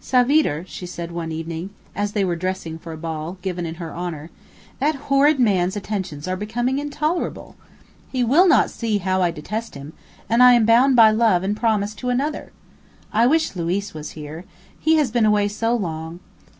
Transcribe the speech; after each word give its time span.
"Savitre," 0.00 0.64
she 0.68 0.86
said 0.86 1.10
one 1.10 1.32
evening, 1.32 1.70
as 1.96 2.12
they 2.12 2.24
were 2.24 2.36
dressing 2.36 2.78
for 2.78 2.92
a 2.92 2.96
ball, 2.96 3.38
given 3.42 3.66
in 3.66 3.74
her 3.74 3.92
honor, 3.92 4.30
"that 4.78 4.94
horrid 5.10 5.40
man's 5.40 5.74
attentions 5.74 6.28
are 6.28 6.36
becoming 6.36 6.78
intolerable! 6.78 7.56
He 8.08 8.22
will 8.22 8.46
not 8.46 8.70
see 8.70 8.98
how 8.98 9.20
I 9.20 9.32
detest 9.32 9.74
him, 9.74 9.92
and 10.28 10.42
am 10.42 10.64
bound 10.64 10.94
by 10.94 11.10
love 11.10 11.42
and 11.42 11.56
promise 11.56 11.92
to 11.96 12.08
another. 12.08 12.52
I 13.12 13.26
wish 13.26 13.56
Luiz 13.56 13.92
was 13.92 14.10
here; 14.12 14.44
he 14.78 14.94
has 14.94 15.10
been 15.10 15.26
away 15.26 15.48
so 15.48 15.74
long. 15.74 16.20